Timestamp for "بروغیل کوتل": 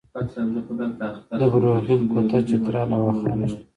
1.51-2.41